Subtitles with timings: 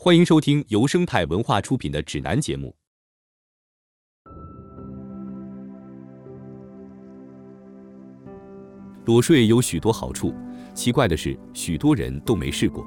[0.00, 2.72] 欢迎收听由生态文化出品的指南节目。
[9.04, 10.32] 裸睡有许多好处，
[10.72, 12.86] 奇怪的是，许多人都没试过。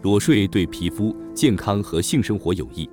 [0.00, 2.88] 裸睡对皮肤健康和性生活有益。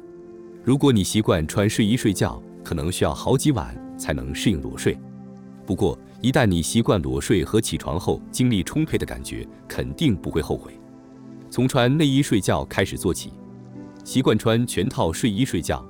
[0.62, 5.00] 如果你习惯穿睡衣睡觉，可能需要好几晚才能适应裸睡。
[5.66, 10.78] 不过，一旦你习惯裸睡和起床后精力充沛的感觉，肯定不会后悔。
[11.50, 13.32] 从穿内衣睡觉开始做起。
[14.04, 15.86] 习惯穿全套睡衣睡觉，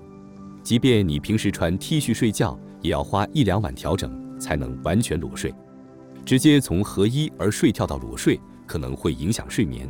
[0.63, 5.53] 即便你平时穿 T 恤睡觉，也要花一两晚调整才能完全裸睡。
[6.25, 9.89] 直接从合衣而睡跳到裸睡，可能会影响睡眠。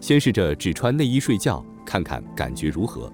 [0.00, 3.12] 先试着只穿内衣睡觉，看看感觉如何。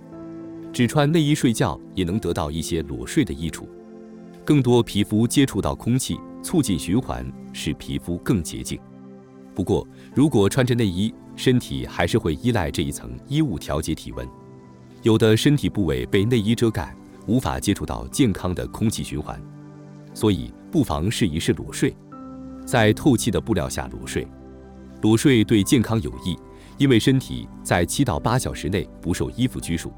[0.72, 3.68] 只穿内衣睡觉也能得到一些裸睡的益处，
[4.44, 8.78] 更多皮肤接触到空气，促进循环，使皮肤更洁净。
[9.54, 14.28] 不过，如果穿着内衣，身体还是会依赖这一层衣物调节体温，
[15.02, 16.94] 有的身体部位被内衣遮盖，
[17.26, 19.40] 无法接触到健康的空气循环，
[20.12, 21.96] 所以不妨试一试裸睡，
[22.66, 24.26] 在透气的布料下裸睡。
[25.02, 26.36] 裸睡对健康有益，
[26.78, 29.92] 因为身体在七到八小时内不受衣服拘束。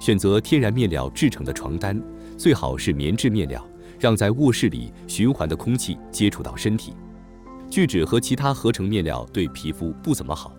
[0.00, 2.00] 选择天然面料制成的床单，
[2.36, 3.62] 最好是棉质面料，
[3.98, 6.94] 让在卧室里循环的空气接触到身体。
[7.70, 10.52] 聚酯和其他合成面料对皮肤不怎么好，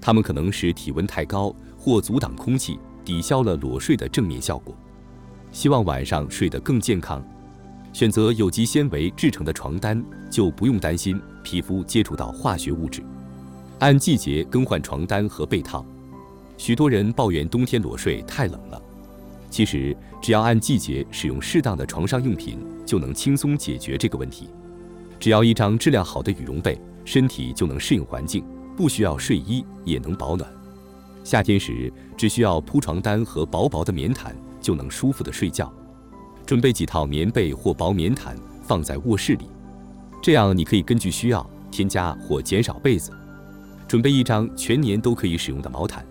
[0.00, 4.74] 它们可能使体温太高或阻挡空气，抵消了裸睡的正面效果。
[5.52, 7.24] 希望晚上睡得更健康，
[7.92, 13.02] 选择有机纤维制成的床单，就不用担心皮肤接触到化学物质。
[13.78, 15.86] 按季节更换床单和被套。
[16.56, 18.82] 许多人抱怨冬天裸睡太冷了，
[19.50, 24.48] 其实只要按季节使用适当的床上用品，就能轻松解决这个问题。
[25.18, 28.44] 只要一张质量好的羽绒被，身体就能适应环境，
[28.76, 30.50] 不需要睡衣也能保暖。
[31.22, 35.72] 夏天时只需要铺床单和薄薄的棉毯，就能舒服的睡觉。
[36.44, 39.46] 准备几套棉被或薄棉毯放在卧室里，
[40.22, 43.10] 这样你可以根据需要添加或减少被子。
[43.88, 46.04] 准备一张全年都可以使用的毛毯，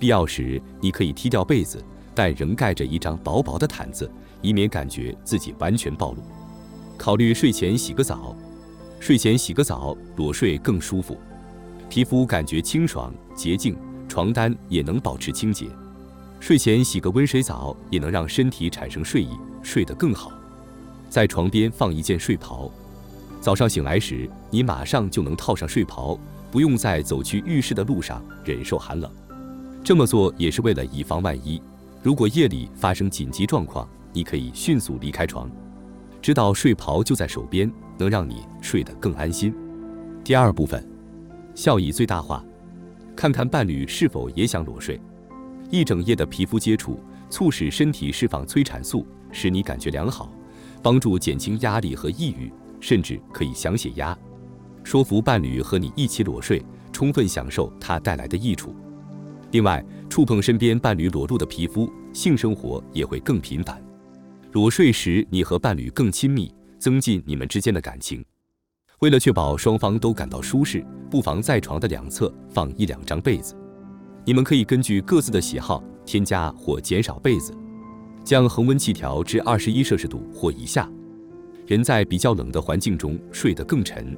[0.00, 1.80] 必要时你可以踢掉被子，
[2.14, 6.18] 但仍盖着一张薄薄的毯子，以免感觉自己完全暴露。
[7.02, 8.32] 考虑睡前洗个澡，
[9.00, 11.18] 睡前洗个澡，裸睡更舒服，
[11.88, 13.76] 皮肤感觉清爽洁净，
[14.08, 15.66] 床单也能保持清洁。
[16.38, 19.30] 睡前洗个温水澡，也能让身体产生睡意，
[19.64, 20.30] 睡得更好。
[21.10, 22.70] 在床边放一件睡袍，
[23.40, 26.16] 早上醒来时，你马上就能套上睡袍，
[26.52, 29.10] 不用在走去浴室的路上忍受寒冷。
[29.82, 31.60] 这么做也是为了以防万一，
[32.00, 35.50] 如果夜里发生紧急状况，你可以迅速离开床。
[36.22, 39.52] 知道睡袍就在手边，能让你睡得更安心。
[40.22, 40.88] 第二部分，
[41.52, 42.44] 效益最大化，
[43.16, 45.00] 看看伴侣是否也想裸睡。
[45.68, 50.32] 一整夜的皮肤接触，促使身体释放催产素，使你感觉良好，
[50.80, 54.16] 帮助减轻压力和抑郁，甚至可以降血压。
[54.84, 58.72] 说服伴侣和你一起裸睡，充分享受它带来的益处。
[59.50, 63.82] 另外，触碰身边伴侣裸露的皮肤，性生活也会更频繁。
[64.52, 68.22] 裸睡时，你和伴侣更亲密，增进你们之间的感情。
[68.98, 73.56] 为了确保双方都感到舒适，不妨在床的两侧放一两张被子。
[74.26, 77.56] 你们可以根据各自的喜好添加或减少被子，
[78.22, 80.86] 将恒温器调至二十一摄氏度或以下。
[81.66, 84.14] 人在比较冷的环境中睡得更沉，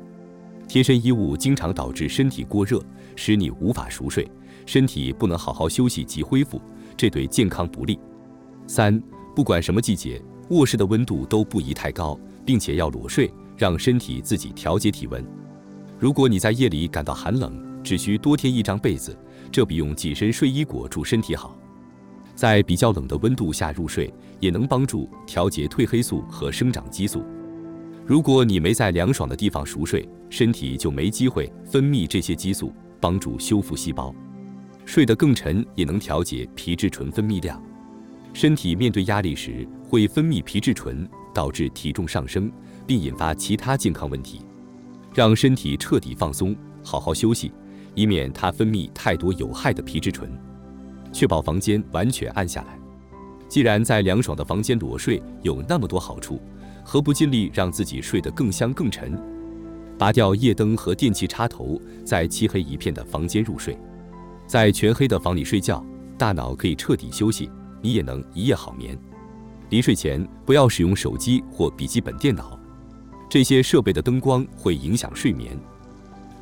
[0.66, 2.82] 贴身衣物经常导致身体过热，
[3.14, 4.28] 使你无法熟睡，
[4.66, 6.60] 身体不能好好休息及恢复，
[6.96, 7.96] 这对健康不利。
[8.66, 9.00] 三。
[9.34, 15.24] 不管什么季节，卧室的温度都不宜太高，并且要裸睡，让身体自己调节体温。
[15.98, 17.52] 如果你在夜里感到寒冷，
[17.82, 19.16] 只需多添一张被子，
[19.50, 21.56] 这比用几身睡衣裹住身体好。
[22.36, 27.24] 在比较冷的温度下入睡，也能帮助调节褪黑素和生长激素。
[28.06, 34.14] 如果你没在凉爽的地方熟睡，身体就没机会分泌这些激素，帮助修复细胞。
[34.84, 37.60] 睡得更沉，也能调节皮质醇分泌量。
[38.34, 42.50] 身体面对压力时会分泌皮质醇，导致体重上升，
[42.84, 44.40] 并引发其他健康问题。
[45.14, 47.52] 让身体彻底放松，好好休息，
[47.94, 50.28] 以免它分泌太多有害的皮质醇。
[51.12, 52.76] 确保房间完全暗下来。
[53.48, 56.42] 既然在凉爽的房间裸睡有那么多好处，
[56.82, 59.16] 何不尽力让自己睡得更香更沉？
[59.96, 63.78] 拔掉夜灯和电器插头，在漆黑一片的房间入睡，
[64.44, 65.86] 在全黑的房里睡觉，
[66.18, 67.48] 大脑可以彻底休息。
[67.84, 68.98] 你也能一夜好眠。
[69.68, 72.58] 临睡前不要使用手机或笔记本电脑，
[73.28, 75.54] 这些设备的灯光会影响睡眠。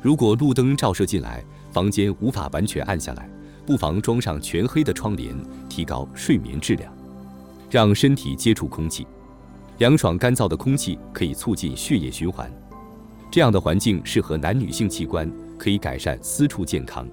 [0.01, 3.29] 如果路灯照射进来，房间无法完全暗下来，
[3.65, 5.35] 不妨装上全黑的窗帘，
[5.67, 6.93] 提高睡眠质量。
[7.69, 9.05] 让身体接触空气，
[9.79, 12.49] 凉爽干燥的空气可以促进血液循环。
[13.29, 17.05] 这样的环境适合男女性器官，可以改善私处健康。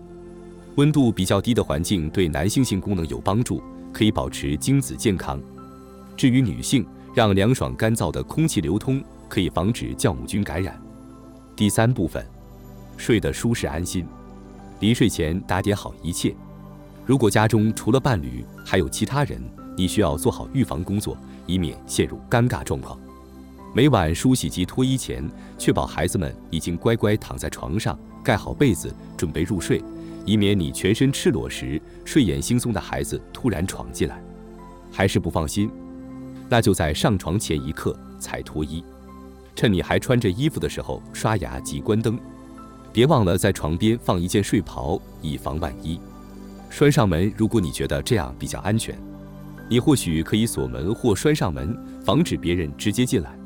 [0.77, 3.61] 温度比较低的环境对男性性功能有帮助，
[3.93, 5.41] 可以保持精子健康。
[6.17, 10.81] 至于女性，让凉爽干燥的空气流通，可以防止酵母菌感染。
[11.57, 12.25] 第三部分，
[12.97, 14.07] 睡得舒适安心。
[14.81, 16.35] 临睡前打点好一切。
[17.05, 19.43] 如果家中除了伴侣还有其他人，
[19.77, 21.17] 你需要做好预防工作，
[21.47, 22.99] 以免陷入尴尬状况。
[23.75, 25.29] 每晚梳洗及脱衣前，
[25.59, 29.83] 确保孩子们已经乖乖躺在床上，盖好被子，准备入睡，
[30.31, 34.23] 以免你全身赤裸时，睡眼惺忪的孩子突然闯进来。
[34.89, 35.69] 还是不放心？
[36.49, 38.85] 那就在上床前一刻才脱衣，
[39.57, 42.17] 趁你还穿着衣服的时候刷牙及关灯。
[42.93, 45.99] 别忘了在床边放一件睡袍，以防万一。
[46.69, 48.97] 拴上门，如果你觉得这样比较安全，
[49.69, 53.37] 你或许可以锁门或拴上门，防止别人直接进来。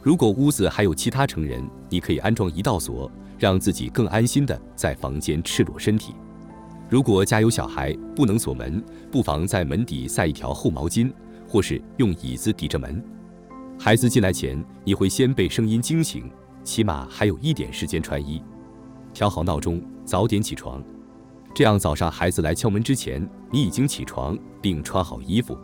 [0.00, 3.10] 如果屋子还有其他成人，你可以安装一道锁，
[3.42, 6.14] 让自己更安心的在房间赤裸身体。
[6.88, 8.80] 如果家有小孩不能锁门，
[9.10, 11.12] 不妨在门底塞一条厚毛巾，
[11.48, 13.04] 或是用椅子抵着门。
[13.76, 16.30] 孩子进来前，你会先被声音惊醒，
[16.62, 18.40] 起码还有一点时间穿衣。
[19.12, 20.80] 调好闹钟，早点起床，
[21.52, 25.58] 这样早上孩子来敲门之前，你已经起床并穿好衣服。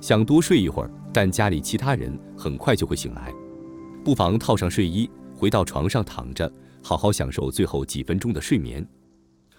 [0.00, 3.34] 想多睡一会儿，但家里其他人很快就会醒来。
[4.04, 6.48] 不妨套上睡衣，回到床上躺着，
[6.82, 8.86] 好好享受最后几分钟的睡眠。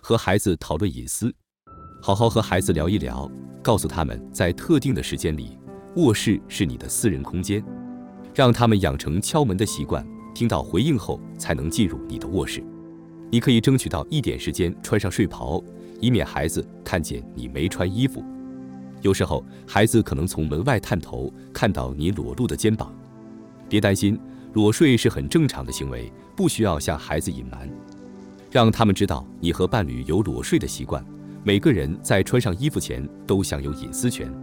[0.02, 1.34] 和孩子讨论隐私，
[2.02, 3.30] 好好和孩子聊一聊，
[3.62, 5.58] 告诉他们在特定的时间里，
[5.98, 7.64] 卧室是你的私人空间，
[8.34, 12.64] 让他们养成敲门的习惯，听到回应后才能进入你的卧室。
[13.30, 15.62] 你可以争取到一点时间穿上睡袍，
[16.00, 18.24] 以免孩子看见你没穿衣服。
[19.02, 22.94] 有时候孩子可能从门外探头，看到你裸露的肩膀。
[23.68, 24.20] 别担心，
[24.54, 27.70] 裸睡是很正常的行为，不需要向孩子隐瞒，
[28.50, 31.06] 让他们知道你和伴侣有裸睡的习惯。
[31.44, 34.34] 每个人在穿上衣服前都享有隐私权，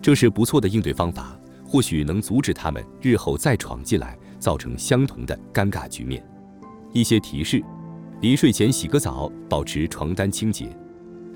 [0.00, 1.36] 这是不错的应对方法，
[1.66, 6.24] 或许能阻止他们日后再闯进来，造成相同的尴尬局面。
[6.92, 7.60] 一些提示：
[8.20, 10.68] 临睡前洗个澡，保持床单清洁，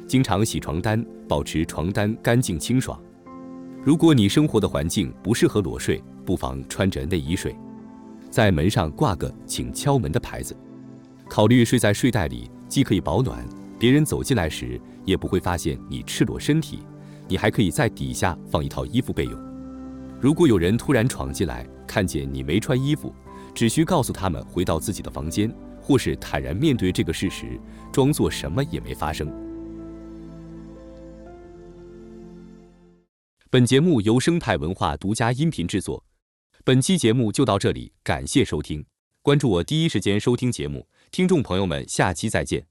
[0.06, 2.96] 经常洗床单，保持床单干净清爽。
[3.82, 7.52] 如果你生活的环境不适合裸睡，不妨穿着内衣睡，
[8.30, 10.56] 在门上挂个“请敲门”的牌子。
[11.28, 13.46] 考虑睡在睡袋里，既可以保暖，
[13.78, 16.80] 别人走进来时也不会发现你赤裸身体。
[17.26, 19.38] 你还可以在底下放一套衣服备用。
[20.19, 23.14] 如果有人突然闯进来，看见你没穿衣服，
[23.54, 27.60] 只需告诉他们回到自己的房间，或是坦然面对这个事实，
[27.92, 29.31] 装作什么也没发生。
[33.50, 36.02] 本节目由生态文化独家音频制作。
[36.69, 38.85] 本期节目就到这里，感谢收听，
[39.23, 42.67] 关注我第一时间收听节目，听众朋友们，下期再见。